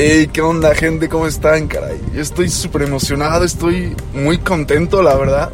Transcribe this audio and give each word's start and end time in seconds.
Hey, 0.00 0.30
¿qué 0.32 0.42
onda, 0.42 0.76
gente? 0.76 1.08
¿Cómo 1.08 1.26
están, 1.26 1.66
caray? 1.66 2.00
Yo 2.14 2.22
estoy 2.22 2.48
súper 2.50 2.82
emocionado, 2.82 3.42
estoy 3.44 3.96
muy 4.14 4.38
contento, 4.38 5.02
la 5.02 5.16
verdad. 5.16 5.50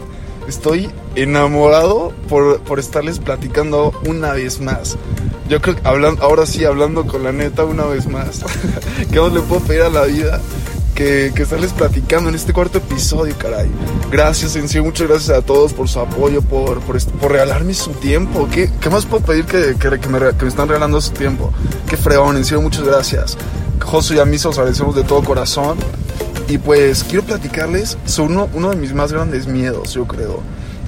Estoy 0.46 0.90
enamorado 1.14 2.12
por, 2.28 2.60
por, 2.60 2.78
estarles 2.78 3.21
platicando 3.21 3.99
una 4.06 4.35
vez 4.35 4.60
más. 4.60 4.99
Yo 5.49 5.62
creo 5.62 5.76
que 5.76 5.88
hablando, 5.88 6.22
ahora 6.22 6.44
sí, 6.44 6.62
hablando 6.67 7.06
con 7.06 7.24
la 7.24 7.33
neta 7.33 7.65
una 7.65 7.87
vez 7.87 8.06
más. 8.06 8.44
¿Qué 9.10 9.19
más 9.19 9.33
le 9.33 9.40
puedo 9.40 9.62
pedir 9.62 9.80
a 9.80 9.88
la 9.88 10.03
vida? 10.03 10.42
Que, 10.95 11.33
que, 11.35 11.45
estarles 11.45 11.72
platicando 11.72 12.29
en 12.29 12.35
este 12.35 12.53
cuarto 12.53 12.76
episodio, 12.76 13.35
caray. 13.38 13.71
Gracias, 14.11 14.56
en 14.56 14.69
sí, 14.69 14.79
muchas 14.79 15.08
gracias 15.08 15.38
a 15.38 15.40
todos 15.40 15.72
por 15.72 15.88
su 15.88 16.01
apoyo, 16.01 16.42
por, 16.42 16.80
por, 16.80 17.02
por 17.02 17.33
regalarme 17.33 17.73
su 17.73 17.92
tiempo. 17.92 18.47
¿Qué, 18.52 18.70
¿Qué, 18.79 18.91
más 18.91 19.06
puedo 19.06 19.24
pedir 19.24 19.47
que, 19.47 19.74
que, 19.80 19.98
que, 19.98 20.09
me, 20.11 20.20
me 20.20 20.48
están 20.48 20.69
regalando 20.69 21.01
su 21.01 21.12
tiempo? 21.12 21.51
Qué 21.88 21.97
fregón, 21.97 22.37
en 22.37 22.45
serio, 22.45 22.61
muchas 22.61 22.84
gracias. 22.84 23.38
Josu 23.83 24.14
y 24.14 24.19
a 24.19 24.24
mí 24.24 24.38
se 24.38 24.48
los 24.48 24.59
agradecemos 24.59 24.95
de 24.95 25.05
todo 25.05 25.23
corazón. 25.23 25.78
Y 26.48 26.59
pues 26.59 27.05
quiero 27.05 27.24
platicarles 27.24 27.96
sobre 28.05 28.34
uno, 28.34 28.48
uno 28.52 28.70
de 28.70 28.77
mis 28.77 28.92
más 28.92 29.12
grandes 29.12 29.46
miedos, 29.46 29.95
yo 29.95 30.06
creo. 30.06 30.42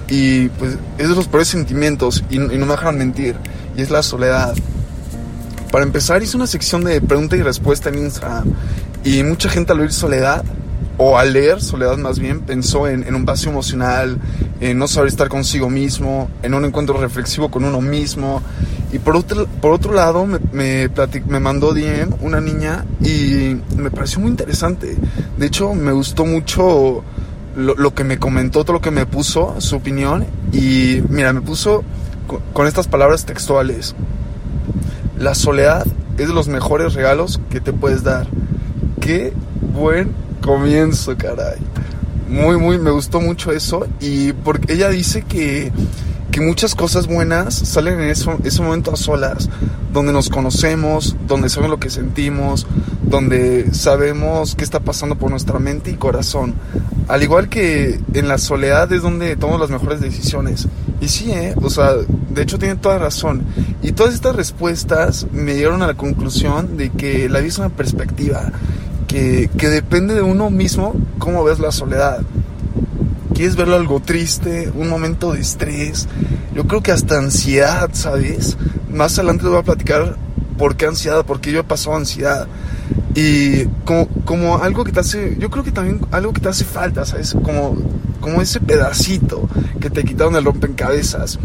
Y 0.09 0.49
pues 0.51 0.77
es 0.99 1.09
de 1.09 1.15
los 1.15 1.29
peores 1.29 1.49
sentimientos, 1.49 2.23
y, 2.31 2.37
y 2.37 2.59
no 2.59 2.67
me 2.67 2.73
dejan 2.73 2.99
mentir, 2.99 3.37
y 3.77 3.83
es 3.83 3.91
la 3.91 4.03
soledad. 4.03 4.55
Para 5.73 5.85
empezar, 5.85 6.23
hice 6.23 6.37
una 6.37 6.47
sección 6.47 6.85
de 6.85 7.01
pregunta 7.01 7.37
y 7.37 7.43
respuesta 7.43 7.89
en 7.89 7.99
Instagram. 7.99 8.53
Y 9.05 9.23
mucha 9.23 9.49
gente 9.49 9.73
al 9.73 9.81
oír 9.81 9.93
soledad, 9.93 10.45
o 10.99 11.19
al 11.19 11.33
leer 11.33 11.61
soledad 11.61 11.97
más 11.97 12.19
bien, 12.19 12.41
pensó 12.41 12.87
en, 12.87 13.07
en, 13.07 13.15
un 13.15 13.25
vacío 13.25 13.51
emocional, 13.51 14.19
en 14.61 14.79
no 14.79 14.89
saber 14.89 15.09
estar 15.09 15.29
consigo 15.29 15.69
mismo, 15.69 16.31
en 16.43 16.55
un 16.55 16.65
encuentro 16.65 16.99
reflexivo 16.99 17.51
con 17.51 17.65
uno 17.65 17.81
mismo. 17.81 18.43
Y 18.93 18.99
por 18.99 19.17
otro, 19.17 19.47
por 19.61 19.73
otro 19.73 19.93
lado, 19.93 20.27
me, 20.27 20.41
me 20.53 21.41
mandó 21.41 21.75
DM 21.75 22.15
una 22.21 22.41
niña 22.41 22.85
y 23.01 23.57
me 23.77 23.91
pareció 23.91 24.21
muy 24.21 24.31
interesante. 24.31 24.97
De 25.37 25.47
hecho, 25.47 25.75
me 25.75 25.93
gustó 25.93 26.25
mucho 26.25 27.03
lo, 27.57 27.75
lo, 27.75 27.95
que 27.95 28.05
me 28.05 28.19
comentó, 28.19 28.65
todo 28.65 28.75
lo 28.75 28.81
que 28.81 28.91
me 28.91 29.07
puso, 29.07 29.61
su 29.61 29.77
opinión. 29.77 30.25
Y 30.53 31.03
mira, 31.09 31.33
me 31.33 31.43
puso 31.43 31.85
con, 32.27 32.41
con 32.53 32.67
estas 32.67 32.89
palabras 32.89 33.27
textuales. 33.27 33.95
La 35.19 35.35
soledad 35.35 35.87
es 36.19 36.29
de 36.29 36.35
los 36.35 36.49
mejores 36.49 36.95
regalos 36.95 37.41
que 37.51 37.61
te 37.61 37.73
puedes 37.73 38.03
dar. 38.03 38.27
Qué 39.01 39.33
buen 39.75 40.13
comienzo, 40.41 41.17
caray. 41.17 41.59
Muy, 42.29 42.59
muy, 42.59 42.79
me 42.79 42.91
gustó 42.91 43.21
mucho 43.21 43.53
eso. 43.53 43.87
Y 44.01 44.33
porque 44.33 44.73
ella 44.73 44.89
dice 44.89 45.23
que, 45.23 45.73
que 46.31 46.41
muchas 46.41 46.75
cosas 46.75 47.07
buenas 47.07 47.55
salen 47.55 48.01
en 48.01 48.11
eso, 48.11 48.39
ese 48.45 48.63
momento 48.63 48.93
a 48.93 48.97
solas, 48.97 49.49
donde 49.93 50.13
nos 50.13 50.29
conocemos, 50.29 51.17
donde 51.27 51.49
sabemos 51.49 51.71
lo 51.71 51.81
que 51.81 51.91
sentimos, 51.91 52.67
donde 53.03 53.73
sabemos 53.73 54.55
qué 54.55 54.65
está 54.65 54.81
pasando 54.81 55.17
por 55.17 55.31
nuestra 55.31 55.59
mente 55.59 55.91
y 55.91 55.95
corazón. 55.95 56.55
Al 57.09 57.23
igual 57.23 57.49
que 57.49 58.01
en 58.13 58.29
la 58.29 58.39
soledad 58.39 58.93
es 58.93 59.03
donde 59.03 59.37
tomamos 59.37 59.61
las 59.61 59.71
mejores 59.71 60.01
decisiones. 60.01 60.67
Y 61.01 61.09
sí, 61.09 61.31
¿eh? 61.31 61.55
O 61.63 61.71
sea, 61.71 61.93
de 61.95 62.43
hecho 62.43 62.59
tiene 62.59 62.77
toda 62.77 62.99
razón. 62.99 63.45
Y 63.83 63.93
todas 63.93 64.15
estas 64.15 64.35
respuestas 64.35 65.27
me 65.33 65.55
llegaron 65.55 65.83
a 65.83 65.87
la 65.87 65.95
conclusión 65.95 66.77
de 66.77 66.91
que 66.91 67.29
la 67.29 67.39
vida 67.39 67.49
es 67.49 67.59
una 67.59 67.69
perspectiva 67.69 68.51
que, 69.07 69.49
depende 69.59 70.15
de 70.15 70.23
uno 70.23 70.51
mismo 70.51 70.95
cómo 71.19 71.45
ves 71.45 71.59
la 71.59 71.73
soledad. 71.73 72.21
¿Quieres 73.35 73.57
verlo 73.57 73.77
algo 73.77 74.01
triste? 74.01 74.71
¿Un 74.75 74.89
momento 74.89 75.33
de 75.33 75.41
estrés? 75.41 76.09
Yo 76.55 76.67
creo 76.67 76.83
que 76.83 76.93
hasta 76.93 77.19
ansiedad, 77.19 77.91
¿sabes? 77.93 78.57
Más 78.91 79.19
adelante 79.19 79.45
les 79.45 79.53
voy 79.53 79.61
a 79.61 79.65
platicar 79.65 80.17
por 80.57 80.77
qué 80.77 80.87
ansiedad, 80.87 81.25
porque 81.27 81.53
yo 81.53 81.61
he 81.61 81.65
pasado 81.65 81.97
ansiedad. 81.97 82.47
Y 83.15 83.65
como, 83.85 84.09
como 84.25 84.59
algo 84.59 84.85
que 84.85 84.93
te 84.93 85.01
hace, 85.01 85.37
yo 85.39 85.51
creo 85.51 85.65
que 85.65 85.73
también 85.73 86.01
algo 86.11 86.33
que 86.33 86.41
te 86.41 86.49
hace 86.49 86.65
falta, 86.65 87.05
¿sabes? 87.05 87.35
Como, 87.43 87.77
como 88.21 88.41
ese 88.43 88.61
pedacito 88.61 89.49
que 89.81 89.91
te 89.91 90.05
quitaron 90.05 90.37
el 90.37 90.45
rompecabezas. 90.45 91.39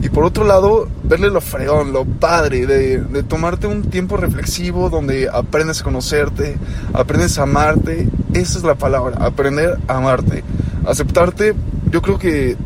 Y 0.00 0.10
por 0.10 0.24
otro 0.24 0.44
lado, 0.44 0.88
verle 1.02 1.28
lo 1.28 1.40
fregón, 1.40 1.92
lo 1.92 2.04
padre 2.04 2.66
de, 2.66 2.98
de, 2.98 3.22
tomarte 3.24 3.66
un 3.66 3.82
tiempo 3.82 4.16
reflexivo 4.16 4.90
donde 4.90 5.28
aprendes 5.28 5.80
a 5.80 5.84
conocerte, 5.84 6.56
aprendes 6.92 7.38
a 7.38 7.42
amarte. 7.42 8.08
Esa 8.32 8.58
es 8.58 8.64
la 8.64 8.76
palabra, 8.76 9.16
aprender 9.24 9.76
a 9.88 9.96
amarte. 9.96 10.44
Aceptarte, 10.86 11.54
yo 11.90 12.00
creo 12.00 12.18
que 12.18 12.56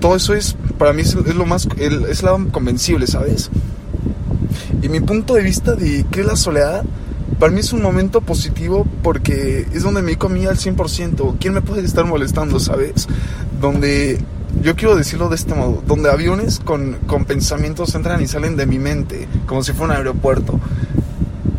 todo 0.00 0.16
eso 0.16 0.34
es, 0.34 0.56
para 0.78 0.92
mí 0.92 1.02
es, 1.02 1.14
es 1.14 1.34
lo 1.34 1.46
más, 1.46 1.68
el, 1.78 2.06
es 2.06 2.22
lo 2.22 2.48
convencible, 2.48 3.06
¿sabes? 3.06 3.50
Y 4.82 4.88
mi 4.88 5.00
punto 5.00 5.34
de 5.34 5.42
vista 5.42 5.74
de 5.74 6.04
qué 6.10 6.20
es 6.20 6.26
la 6.26 6.36
soledad, 6.36 6.82
para 7.38 7.52
mí 7.52 7.60
es 7.60 7.72
un 7.72 7.82
momento 7.82 8.20
positivo 8.20 8.86
porque 9.02 9.66
es 9.72 9.82
donde 9.82 10.02
me 10.02 10.16
comí 10.16 10.46
al 10.46 10.56
100%. 10.56 11.36
¿Quién 11.38 11.54
me 11.54 11.62
puede 11.62 11.84
estar 11.84 12.04
molestando, 12.04 12.58
sabes? 12.58 13.08
Donde 13.60 14.18
yo 14.62 14.76
quiero 14.76 14.96
decirlo 14.96 15.28
de 15.28 15.36
este 15.36 15.54
modo, 15.54 15.82
donde 15.86 16.10
aviones 16.10 16.60
con, 16.60 16.94
con, 17.06 17.24
pensamientos 17.24 17.94
entran 17.94 18.20
y 18.22 18.26
salen 18.26 18.56
de 18.56 18.66
mi 18.66 18.78
mente, 18.78 19.26
como 19.46 19.62
si 19.62 19.72
fuera 19.72 19.94
un 19.94 19.98
aeropuerto. 19.98 20.60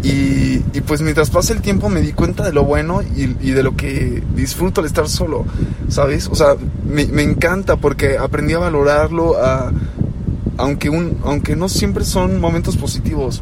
Y, 0.04 0.64
y 0.74 0.82
pues 0.86 1.02
mientras 1.02 1.30
pasa 1.30 1.54
el 1.54 1.62
tiempo 1.62 1.88
me 1.88 2.02
di 2.02 2.12
cuenta 2.14 2.44
de 2.44 2.54
lo 2.54 2.64
bueno 2.64 3.02
y, 3.04 3.36
y 3.40 3.52
de 3.52 3.62
lo 3.62 3.76
que 3.76 4.24
disfruto 4.36 4.82
al 4.82 4.88
estar 4.88 5.08
solo, 5.08 5.46
¿sabes? 5.90 6.28
O 6.28 6.36
sea, 6.36 6.56
me, 6.88 7.06
me 7.06 7.22
encanta 7.22 7.76
porque 7.76 8.18
aprendí 8.18 8.54
a 8.54 8.60
valorarlo, 8.60 9.38
a, 9.38 9.72
aunque, 10.58 10.90
un, 10.90 11.18
aunque 11.24 11.56
no 11.56 11.70
siempre 11.70 12.04
son 12.04 12.40
momentos 12.40 12.78
positivos. 12.78 13.42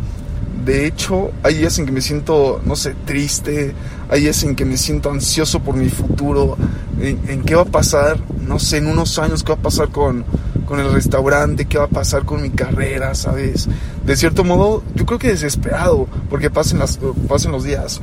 De 0.66 0.86
hecho, 0.86 1.32
hay 1.44 1.56
días 1.56 1.80
en 1.80 1.86
que 1.86 1.92
me 1.92 2.02
siento, 2.02 2.62
no 2.66 2.76
sé, 2.76 2.94
triste, 3.06 3.74
hay 4.10 4.22
días 4.22 4.44
en 4.44 4.56
que 4.56 4.66
me 4.66 4.78
siento 4.78 5.10
ansioso 5.10 5.60
por 5.62 5.76
mi 5.76 5.90
futuro, 5.90 6.58
en, 7.00 7.44
qué 7.44 7.56
va 7.56 7.62
a 7.62 7.66
pasar, 7.66 8.18
no 8.46 8.60
sé, 8.60 8.78
en 8.78 8.88
unos 8.88 9.18
años, 9.20 9.44
qué 9.44 9.54
va 9.54 9.60
a 9.60 9.62
pasar 9.62 9.90
con, 9.90 10.26
con 10.66 10.80
el 10.80 10.92
restaurante, 10.92 11.66
qué 11.66 11.78
va 11.78 11.86
a 11.86 11.90
pasar 11.90 12.26
con 12.26 12.42
mi 12.42 12.50
carrera, 12.50 13.16
¿sabes? 13.16 13.70
De 14.06 14.16
cierto 14.18 14.44
modo, 14.44 14.84
yo 14.96 15.06
creo 15.06 15.18
que 15.18 15.30
desesperado, 15.30 16.08
porque 16.30 16.50
pasen, 16.50 16.80
las, 16.80 17.00
pasen 17.28 17.52
los 17.52 17.64
días. 17.64 18.02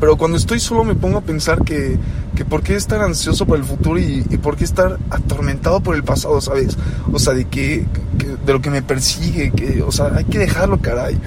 Pero 0.00 0.16
cuando 0.16 0.36
estoy 0.36 0.60
solo 0.60 0.84
me 0.84 0.94
pongo 0.94 1.18
a 1.18 1.20
pensar 1.22 1.64
que, 1.64 1.98
que 2.36 2.44
por 2.44 2.62
qué 2.62 2.76
estar 2.76 3.02
ansioso 3.02 3.46
por 3.46 3.58
el 3.58 3.64
futuro 3.64 3.98
y, 3.98 4.24
y, 4.30 4.36
por 4.36 4.56
qué 4.56 4.64
estar 4.64 4.98
atormentado 5.10 5.80
por 5.80 5.96
el 5.96 6.04
pasado, 6.04 6.40
¿sabes? 6.40 6.76
O 7.12 7.18
sea, 7.18 7.34
de 7.34 7.46
que, 7.46 7.86
que, 8.18 8.26
de 8.44 8.52
lo 8.52 8.60
que 8.60 8.70
me 8.70 8.82
persigue, 8.82 9.50
que, 9.52 9.82
o 9.82 9.90
sea, 9.90 10.12
hay 10.14 10.24
que 10.24 10.38
dejarlo, 10.38 10.80
caray. 10.80 11.18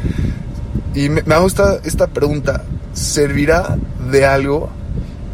Y 0.96 1.10
me, 1.10 1.24
me 1.24 1.36
hago 1.36 1.48
esta, 1.48 1.78
esta 1.84 2.08
pregunta, 2.08 2.64
¿servirá 2.94 3.78
de 4.12 4.26
algo? 4.26 4.70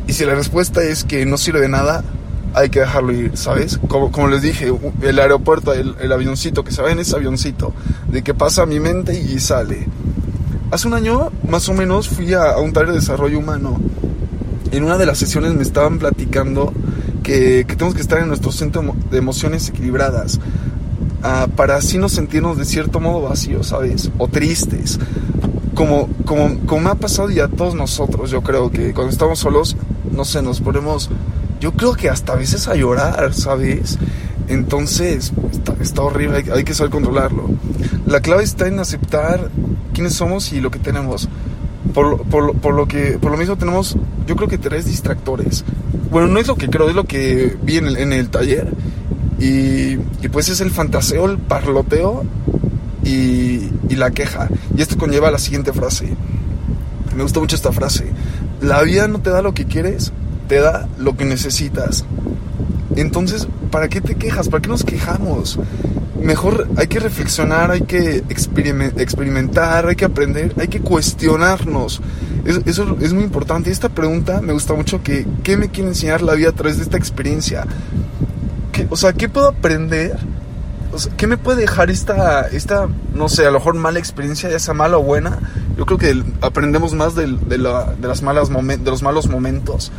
Y 0.08 0.14
si 0.14 0.26
la 0.26 0.36
respuesta 0.36 0.84
es 0.84 1.04
que 1.04 1.26
no 1.26 1.38
sirve 1.38 1.60
de 1.60 1.70
nada, 1.70 2.04
hay 2.54 2.70
que 2.70 2.80
dejarlo 2.80 3.12
ir, 3.14 3.38
¿sabes? 3.38 3.80
Como, 3.88 4.12
como 4.12 4.28
les 4.30 4.42
dije, 4.42 4.74
el 5.02 5.20
aeropuerto, 5.20 5.74
el, 5.74 5.96
el 6.00 6.12
avioncito, 6.12 6.64
que 6.64 6.72
se 6.72 6.82
va 6.82 6.92
en 6.92 7.00
ese 7.00 7.16
avioncito, 7.16 7.74
de 8.08 8.24
que 8.24 8.34
pasa 8.34 8.64
a 8.64 8.66
mi 8.66 8.80
mente 8.80 9.20
y 9.20 9.40
sale. 9.40 9.88
Hace 10.70 10.90
un 10.90 10.96
año, 10.96 11.32
más 11.48 11.70
o 11.70 11.74
menos, 11.74 12.10
fui 12.10 12.34
a, 12.34 12.58
un 12.58 12.74
taller 12.74 12.90
de 12.90 12.96
desarrollo 12.96 13.40
humano. 13.40 13.80
En 14.72 14.84
una 14.84 14.98
de 14.98 15.06
las 15.06 15.18
sesiones 15.18 15.54
me 15.54 15.64
estaban 15.64 15.98
platicando 15.98 16.74
que, 17.24 17.64
tenemos 17.64 17.96
que 17.96 18.02
estar 18.02 18.20
en 18.20 18.28
nuestro 18.28 18.52
centro 18.52 18.84
de 19.10 19.18
emociones 19.18 19.70
equilibradas. 19.70 20.42
Uh, 21.24 21.50
para 21.52 21.78
así 21.78 21.98
no 21.98 22.10
sentirnos 22.10 22.58
de 22.58 22.66
cierto 22.66 23.00
modo 23.00 23.22
vacíos, 23.22 23.68
¿sabes? 23.68 24.12
O 24.18 24.28
tristes. 24.28 25.00
Como, 25.74 26.10
como, 26.26 26.60
como 26.66 26.82
me 26.82 26.90
ha 26.90 26.96
pasado 26.96 27.32
y 27.32 27.40
a 27.40 27.48
todos 27.48 27.74
nosotros, 27.74 28.30
yo 28.30 28.42
creo 28.42 28.70
que 28.70 28.94
cuando 28.94 29.14
estamos 29.14 29.40
solos, 29.40 29.78
no 30.12 30.26
sé, 30.26 30.42
nos 30.42 30.60
ponemos, 30.60 31.10
yo 31.62 31.72
creo 31.72 31.94
que 31.94 32.10
hasta 32.10 32.34
a 32.34 32.36
veces 32.36 32.68
a 32.68 32.76
llorar, 32.76 33.34
¿sabes? 33.34 33.98
Entonces, 34.50 35.32
está, 35.50 35.76
está 35.80 36.02
horrible, 36.02 36.38
hay, 36.38 36.50
hay, 36.50 36.64
que 36.66 36.74
saber 36.74 36.92
controlarlo. 36.92 37.50
La 38.06 38.20
clave 38.20 38.44
está 38.44 38.68
en 38.68 38.80
aceptar 38.80 39.50
quiénes 39.98 40.14
somos 40.14 40.54
y 40.54 40.62
lo 40.62 40.70
que 40.70 40.78
tenemos. 40.78 41.28
Por, 41.92 42.22
por, 42.26 42.56
por, 42.60 42.76
lo 42.76 42.88
que, 42.88 43.18
por 43.20 43.32
lo 43.32 43.38
mismo 43.38 43.58
tenemos, 43.58 43.98
yo 44.28 44.36
creo 44.36 44.48
que 44.48 44.60
tres 44.60 44.86
distractores. 44.86 45.66
Bueno, 46.12 46.28
no 46.28 46.40
es 46.40 46.46
lo 46.46 46.56
que 46.56 46.70
creo, 46.70 46.88
es 46.88 46.94
lo 46.96 47.06
que 47.06 47.58
vi 47.64 47.78
en 47.78 47.88
el, 47.88 47.98
en 47.98 48.14
el 48.14 48.30
taller. 48.30 48.72
Y, 49.40 49.94
y, 49.94 50.30
pues 50.32 50.50
es 50.50 50.62
el 50.62 50.70
fantaseo, 50.70 51.26
el 51.26 51.40
parloteo 51.40 52.24
y, 53.04 53.72
y 53.90 53.96
la 53.96 54.12
queja. 54.12 54.50
Y 54.76 54.84
esto 54.84 55.00
conlleva 55.00 55.32
la 55.32 55.40
siguiente 55.40 55.74
frase. 55.74 56.14
Me 57.16 57.24
gusta 57.24 57.40
mucho 57.40 57.56
esta 57.56 57.72
frase. 57.72 58.06
La 58.62 58.84
vida 58.84 59.08
no 59.08 59.20
te 59.20 59.32
da 59.32 59.42
lo 59.42 59.56
que 59.56 59.66
quieres, 59.66 60.14
te 60.48 60.60
da 60.60 60.88
lo 61.00 61.18
que 61.18 61.26
necesitas. 61.26 62.06
Entonces, 62.96 63.48
¿para 63.72 63.90
qué 63.90 64.00
te 64.02 64.14
quejas? 64.14 64.48
¿Para 64.48 64.62
qué 64.62 64.70
nos 64.70 64.84
quejamos? 64.84 65.58
Mejor 66.28 66.68
hay 66.76 66.88
que 66.88 67.00
reflexionar, 67.00 67.72
hay 67.72 67.84
que 67.84 68.18
experimentar, 68.28 69.88
hay 69.88 69.96
que 69.96 70.04
aprender, 70.04 70.54
hay 70.60 70.68
que 70.68 70.82
cuestionarnos. 70.82 72.02
Eso, 72.44 72.62
eso 72.66 72.98
es 73.00 73.14
muy 73.14 73.24
importante. 73.24 73.70
Y 73.70 73.72
esta 73.72 73.88
pregunta 73.88 74.42
me 74.42 74.52
gusta 74.52 74.74
mucho 74.74 75.02
que, 75.02 75.26
¿qué 75.44 75.56
me 75.56 75.70
quiere 75.70 75.88
enseñar 75.88 76.22
la 76.22 76.34
vida 76.34 76.50
a 76.50 76.52
través 76.52 76.76
de 76.76 76.84
esta 76.84 76.98
experiencia? 76.98 77.66
¿Qué, 78.74 78.86
o 78.90 78.98
sea, 78.98 79.14
¿qué 79.14 79.30
puedo 79.30 79.48
aprender? 79.48 80.18
O 80.92 81.00
sea, 81.00 81.14
¿Qué 81.16 81.28
me 81.28 81.38
puede 81.38 81.62
dejar 81.62 81.90
esta, 81.90 82.42
esta, 82.50 82.90
no 83.14 83.30
sé, 83.30 83.46
a 83.46 83.52
lo 83.52 83.60
mejor 83.60 83.76
mala 83.76 84.00
experiencia, 84.00 84.50
ya 84.50 84.60
sea 84.60 84.74
mala 84.74 84.98
o 84.98 85.04
buena? 85.04 85.40
Yo 85.78 85.86
creo 85.86 85.98
que 85.98 86.24
aprendemos 86.42 86.94
más 86.94 87.16
de, 87.16 87.38
de, 87.48 87.58
las 87.58 88.22
malas 88.22 88.50
de 88.50 88.78
los 88.92 89.02
malos 89.02 89.30
momentos. 89.30 89.94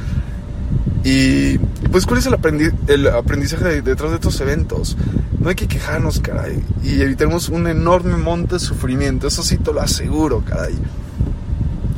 Y 1.05 1.59
pues, 1.91 2.05
¿cuál 2.07 2.19
es 2.19 2.27
el, 2.27 3.07
aprendizaje 3.09 3.83
detrás 3.83 4.11
de 4.11 4.17
estos 4.17 4.41
eventos? 4.41 4.97
No 5.39 5.49
hay 5.49 5.55
que 5.55 5.69
quejarnos, 5.69 6.21
caray. 6.21 6.63
Y 6.83 7.01
evitemos 7.01 7.49
un 7.49 7.67
enorme 7.67 8.17
monte 8.17 8.57
de 8.57 8.61
sufrimiento. 8.61 9.29
Eso 9.29 9.43
sí 9.43 9.57
te 9.57 9.73
lo 9.73 9.81
aseguro, 9.81 10.43
caray. 10.45 10.75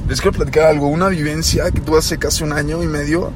Les 0.08 0.20
quiero 0.20 0.36
platicar 0.36 0.66
algo. 0.66 0.88
Una 0.88 1.08
vivencia 1.08 1.70
que 1.70 1.80
tuve 1.80 1.98
hace 1.98 2.18
casi 2.18 2.44
un 2.44 2.52
año 2.52 2.82
y 2.82 2.86
medio. 2.86 3.32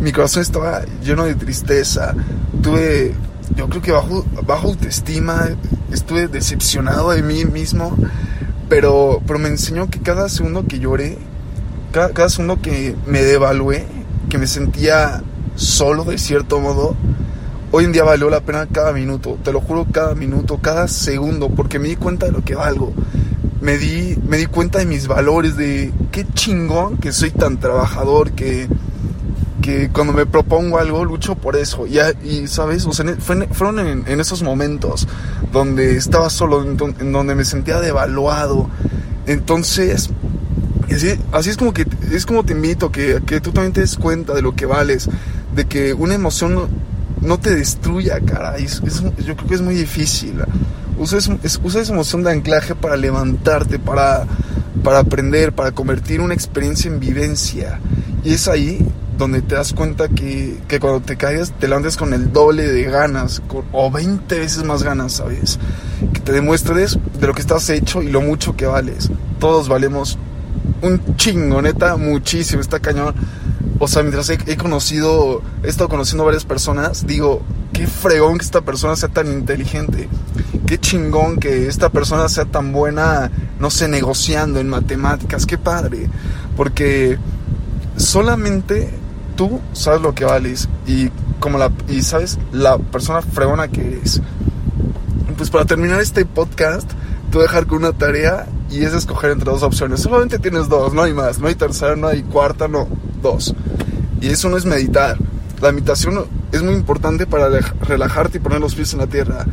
Mi 0.00 0.12
corazón 0.12 0.42
estaba 0.42 0.82
lleno 1.02 1.24
de 1.24 1.34
tristeza. 1.34 2.14
Tuve, 2.62 3.14
yo 3.56 3.68
creo 3.68 3.82
que 3.82 3.92
bajo, 3.92 4.24
bajo 4.46 4.68
autoestima. 4.68 5.48
Estuve 5.92 6.28
decepcionado 6.28 7.10
de 7.10 7.22
mí 7.22 7.44
mismo. 7.44 7.96
Pero, 8.68 9.22
pero 9.26 9.38
me 9.38 9.48
enseñó 9.48 9.88
que 9.88 10.00
cada 10.00 10.28
segundo 10.28 10.66
que 10.66 10.78
lloré, 10.78 11.16
cada, 11.90 12.10
cada 12.10 12.28
segundo 12.28 12.60
que 12.60 12.94
me 13.06 13.22
devalué, 13.22 13.86
que 14.28 14.38
me 14.38 14.46
sentía 14.46 15.22
solo 15.56 16.04
de 16.04 16.18
cierto 16.18 16.60
modo, 16.60 16.94
hoy 17.72 17.84
en 17.84 17.92
día 17.92 18.04
valió 18.04 18.30
la 18.30 18.40
pena 18.40 18.66
cada 18.70 18.92
minuto, 18.92 19.38
te 19.42 19.52
lo 19.52 19.60
juro, 19.60 19.86
cada 19.90 20.14
minuto, 20.14 20.58
cada 20.58 20.88
segundo, 20.88 21.48
porque 21.50 21.78
me 21.78 21.88
di 21.88 21.96
cuenta 21.96 22.26
de 22.26 22.32
lo 22.32 22.44
que 22.44 22.54
valgo. 22.54 22.92
Me 23.60 23.76
di, 23.76 24.16
me 24.28 24.36
di 24.36 24.46
cuenta 24.46 24.78
de 24.78 24.86
mis 24.86 25.08
valores, 25.08 25.56
de 25.56 25.92
qué 26.12 26.24
chingón 26.32 26.98
que 26.98 27.10
soy 27.10 27.32
tan 27.32 27.58
trabajador, 27.58 28.30
que, 28.32 28.68
que 29.60 29.90
cuando 29.90 30.12
me 30.12 30.26
propongo 30.26 30.78
algo 30.78 31.04
lucho 31.04 31.34
por 31.34 31.56
eso. 31.56 31.84
Y, 31.86 31.98
y 32.24 32.46
¿sabes? 32.46 32.86
O 32.86 32.92
sea, 32.92 33.04
fueron 33.18 33.80
en, 33.80 34.20
esos 34.20 34.44
momentos 34.44 35.08
donde 35.52 35.96
estaba 35.96 36.30
solo, 36.30 36.62
en, 36.62 36.78
en 37.00 37.12
donde 37.12 37.34
me 37.34 37.44
sentía 37.44 37.80
devaluado. 37.80 38.70
Entonces, 39.26 40.10
así, 41.32 41.50
es 41.50 41.56
como 41.56 41.72
que 41.72 41.84
es 42.16 42.26
como 42.26 42.44
te 42.44 42.52
invito 42.52 42.90
que, 42.90 43.20
que 43.26 43.40
tú 43.40 43.52
también 43.52 43.72
te 43.72 43.80
des 43.80 43.96
cuenta 43.96 44.34
de 44.34 44.42
lo 44.42 44.54
que 44.54 44.66
vales, 44.66 45.08
de 45.54 45.66
que 45.66 45.94
una 45.94 46.14
emoción 46.14 46.68
no, 47.20 47.38
te 47.38 47.54
destruya, 47.54 48.20
cara. 48.20 48.56
yo 48.58 49.36
creo 49.36 49.48
que 49.48 49.54
es 49.54 49.60
muy 49.60 49.74
difícil. 49.74 50.40
Usa, 50.98 51.18
esa 51.18 51.92
emoción 51.92 52.24
de 52.24 52.32
anclaje 52.32 52.74
para 52.74 52.96
levantarte, 52.96 53.78
para, 53.78 54.26
para 54.82 55.00
aprender, 55.00 55.52
para 55.52 55.72
convertir 55.72 56.20
una 56.20 56.34
experiencia 56.34 56.90
en 56.90 57.00
vivencia. 57.00 57.80
Y 58.24 58.34
es 58.34 58.48
ahí 58.48 58.86
donde 59.16 59.42
te 59.42 59.56
das 59.56 59.72
cuenta 59.72 60.08
que, 60.08 60.58
que 60.68 60.78
cuando 60.78 61.00
te 61.00 61.16
caigas 61.16 61.52
te 61.58 61.66
levantes 61.66 61.96
con 61.96 62.14
el 62.14 62.32
doble 62.32 62.68
de 62.68 62.84
ganas 62.84 63.42
o 63.72 63.90
20 63.90 64.38
veces 64.38 64.62
más 64.64 64.82
ganas, 64.82 65.14
¿sabes? 65.14 65.58
Que 66.12 66.20
te 66.20 66.32
demuestres 66.32 66.98
de 67.20 67.26
lo 67.26 67.34
que 67.34 67.40
estás 67.40 67.68
hecho 67.70 68.02
y 68.02 68.10
lo 68.10 68.20
mucho 68.20 68.56
que 68.56 68.66
vales. 68.66 69.10
Todos 69.40 69.68
valemos 69.68 70.18
un 70.82 71.16
chingo, 71.16 71.62
neta, 71.62 71.96
muchísimo, 71.96 72.60
está 72.60 72.80
cañón. 72.80 73.14
O 73.78 73.86
sea, 73.86 74.02
mientras 74.02 74.28
he, 74.30 74.56
conocido, 74.56 75.42
he 75.62 75.68
estado 75.68 75.88
conociendo 75.88 76.24
varias 76.24 76.44
personas, 76.44 77.06
digo, 77.06 77.42
qué 77.72 77.86
fregón 77.86 78.38
que 78.38 78.44
esta 78.44 78.60
persona 78.62 78.96
sea 78.96 79.08
tan 79.08 79.28
inteligente. 79.28 80.08
Qué 80.66 80.78
chingón 80.78 81.38
que 81.38 81.68
esta 81.68 81.88
persona 81.88 82.28
sea 82.28 82.44
tan 82.44 82.72
buena, 82.72 83.30
no 83.60 83.70
sé, 83.70 83.86
negociando 83.88 84.58
en 84.58 84.68
matemáticas. 84.68 85.46
Qué 85.46 85.58
padre. 85.58 86.10
Porque 86.56 87.18
solamente 87.96 88.90
tú 89.36 89.60
sabes 89.72 90.00
lo 90.00 90.14
que 90.14 90.24
vales 90.24 90.68
y 90.86 91.10
como 91.38 91.58
la 91.58 91.70
y 91.88 92.02
sabes 92.02 92.38
la 92.52 92.78
persona 92.78 93.22
fregona 93.22 93.68
que 93.68 93.86
eres. 93.86 94.20
Pues 95.36 95.50
para 95.50 95.64
terminar 95.64 96.00
este 96.00 96.24
podcast, 96.24 96.90
te 97.30 97.38
voy 97.38 97.42
a 97.44 97.48
dejar 97.48 97.66
con 97.66 97.78
una 97.78 97.92
tarea 97.92 98.46
y 98.70 98.84
es 98.84 98.92
escoger 98.94 99.30
entre 99.30 99.50
dos 99.50 99.62
opciones. 99.62 100.00
Solamente 100.00 100.38
tienes 100.38 100.68
dos, 100.68 100.92
no 100.92 101.02
hay 101.02 101.12
más, 101.12 101.38
no 101.38 101.48
hay 101.48 101.54
tercera, 101.54 101.96
no 101.96 102.08
hay 102.08 102.22
cuarta, 102.22 102.68
no, 102.68 102.88
dos. 103.22 103.54
Y 104.20 104.28
eso 104.28 104.48
no 104.48 104.56
es 104.56 104.64
meditar. 104.64 105.16
La 105.60 105.72
meditación 105.72 106.26
es 106.52 106.62
muy 106.62 106.74
importante 106.74 107.26
para 107.26 107.48
relajarte 107.82 108.38
y 108.38 108.40
poner 108.40 108.60
los 108.60 108.74
pies 108.74 108.92
en 108.92 109.00
la 109.00 109.06
tierra. 109.06 109.46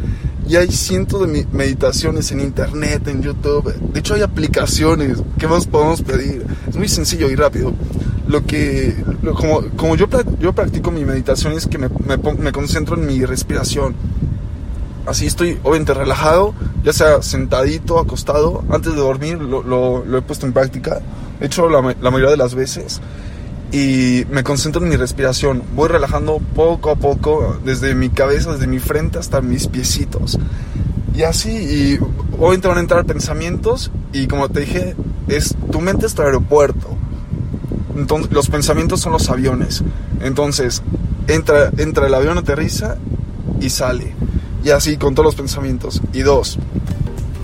Y 0.47 0.57
hay 0.57 0.71
cientos 0.71 1.21
de 1.21 1.47
meditaciones 1.51 2.31
en 2.31 2.39
internet, 2.39 3.07
en 3.07 3.21
YouTube. 3.23 3.73
De 3.73 3.99
hecho, 3.99 4.13
hay 4.13 4.21
aplicaciones. 4.21 5.17
¿Qué 5.39 5.47
más 5.47 5.65
podemos 5.65 6.03
pedir? 6.03 6.45
Es 6.67 6.75
muy 6.75 6.87
sencillo 6.87 7.29
y 7.29 7.35
rápido. 7.35 7.73
Lo 8.27 8.45
que, 8.45 8.95
como, 9.35 9.61
como 9.75 9.95
yo, 9.95 10.07
yo 10.39 10.53
practico 10.53 10.91
mi 10.91 11.05
meditación 11.05 11.53
es 11.53 11.65
que 11.65 11.77
me, 11.77 11.89
me, 11.89 12.17
me 12.17 12.51
concentro 12.51 12.95
en 12.95 13.07
mi 13.07 13.25
respiración 13.25 13.95
así 15.05 15.25
estoy 15.25 15.59
obviamente 15.63 15.93
relajado, 15.93 16.53
ya 16.83 16.93
sea 16.93 17.21
sentadito, 17.21 17.99
acostado, 17.99 18.63
antes 18.69 18.93
de 18.93 18.99
dormir 18.99 19.39
lo, 19.39 20.17
he 20.17 20.21
puesto 20.21 20.45
en 20.45 20.53
práctica, 20.53 21.01
he 21.39 21.45
hecho 21.45 21.69
la, 21.69 21.81
mayoría 21.81 22.31
de 22.31 22.37
las 22.37 22.55
veces 22.55 23.01
y 23.71 24.25
me 24.29 24.43
concentro 24.43 24.81
en 24.81 24.89
mi 24.89 24.95
respiración, 24.95 25.63
voy 25.75 25.89
relajando 25.89 26.39
poco 26.55 26.91
a 26.91 26.95
poco 26.95 27.57
desde 27.63 27.95
mi 27.95 28.09
cabeza, 28.09 28.53
desde 28.53 28.67
mi 28.67 28.79
frente 28.79 29.19
hasta 29.19 29.41
mis 29.41 29.67
piecitos. 29.67 30.37
Y 31.13 31.23
así, 31.23 31.49
y 31.49 31.99
obviamente 32.37 32.67
van 32.67 32.77
a 32.77 32.81
entrar 32.81 33.05
pensamientos 33.05 33.91
y 34.11 34.27
como 34.27 34.49
te 34.49 34.61
dije, 34.61 34.95
es, 35.27 35.55
tu 35.71 35.81
mente 35.81 36.05
es 36.05 36.13
tu 36.13 36.21
aeropuerto. 36.21 36.89
Entonces, 37.95 38.31
los 38.33 38.49
pensamientos 38.49 38.99
son 38.99 39.13
los 39.13 39.29
aviones. 39.29 39.81
Entonces, 40.21 40.83
entra, 41.27 41.71
entra 41.77 42.07
el 42.07 42.13
avión, 42.13 42.37
aterriza 42.37 42.97
y 43.61 43.69
sale 43.69 44.13
y 44.65 44.71
así 44.71 44.97
con 44.97 45.13
todos 45.13 45.25
los 45.25 45.35
pensamientos. 45.35 46.01
Y 46.11 46.21
dos, 46.23 46.57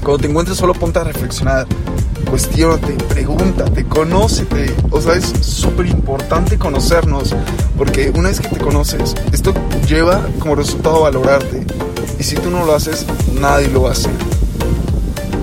cuando 0.04 0.24
te 0.24 0.28
encuentres 0.28 0.58
solo 0.58 0.74
ponte 0.74 0.98
a 1.00 1.04
reflexionar, 1.04 1.68
cuestionate, 2.28 2.94
pregúntate, 3.10 3.86
conócete. 3.86 4.74
O 4.90 5.00
sea, 5.00 5.14
es 5.14 5.32
súper 5.42 5.86
importante 5.86 6.58
conocernos, 6.58 7.36
porque 7.78 8.12
una 8.16 8.30
vez 8.30 8.40
que 8.40 8.48
te 8.48 8.58
conoces, 8.58 9.14
esto 9.32 9.54
lleva 9.88 10.28
como 10.40 10.56
resultado 10.56 11.02
valorarte. 11.02 11.64
Y 12.20 12.24
si 12.24 12.36
tú 12.36 12.50
no 12.50 12.66
lo 12.66 12.74
haces, 12.74 13.06
nadie 13.40 13.68
lo 13.68 13.88
hace. 13.88 14.10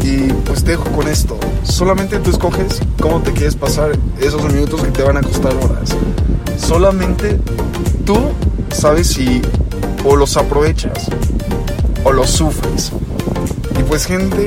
Y 0.02 0.32
pues 0.44 0.64
te 0.64 0.72
dejo 0.72 0.84
con 0.90 1.06
esto. 1.06 1.38
Solamente 1.62 2.18
tú 2.18 2.30
escoges 2.30 2.80
cómo 3.00 3.22
te 3.22 3.32
quieres 3.32 3.54
pasar 3.54 3.92
esos 4.20 4.42
minutos 4.52 4.82
que 4.82 4.90
te 4.90 5.04
van 5.04 5.16
a 5.16 5.22
costar 5.22 5.54
horas. 5.54 5.94
Solamente 6.58 7.38
tú 8.04 8.18
sabes 8.70 9.06
si 9.06 9.40
o 10.04 10.16
los 10.16 10.36
aprovechas 10.36 11.08
lo 12.12 12.26
sufres. 12.26 12.92
Y 13.78 13.82
pues 13.84 14.06
gente, 14.06 14.46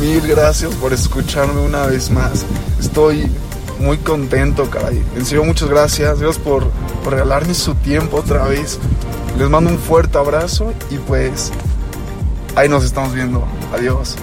mil 0.00 0.26
gracias 0.26 0.74
por 0.74 0.92
escucharme 0.92 1.60
una 1.60 1.86
vez 1.86 2.10
más. 2.10 2.44
Estoy 2.78 3.30
muy 3.78 3.98
contento, 3.98 4.68
caray. 4.68 5.02
En 5.16 5.24
serio, 5.24 5.44
muchas 5.44 5.68
gracias. 5.68 6.20
Dios 6.20 6.38
por, 6.38 6.70
por 7.02 7.14
regalarme 7.14 7.54
su 7.54 7.74
tiempo 7.74 8.18
otra 8.18 8.44
vez. 8.46 8.78
Les 9.38 9.48
mando 9.48 9.70
un 9.70 9.78
fuerte 9.78 10.18
abrazo 10.18 10.72
y 10.90 10.98
pues 10.98 11.50
ahí 12.56 12.68
nos 12.68 12.84
estamos 12.84 13.14
viendo. 13.14 13.44
Adiós. 13.72 14.16